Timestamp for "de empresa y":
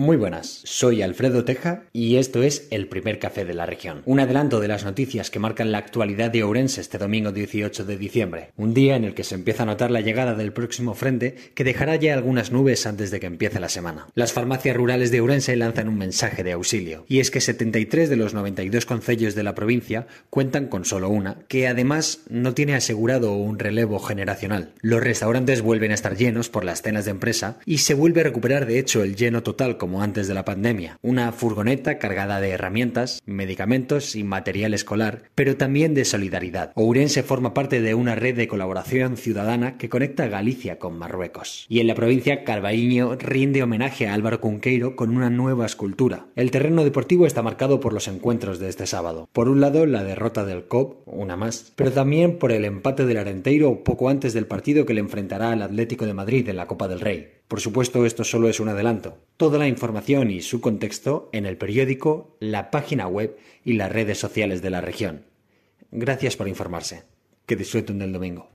27.04-27.78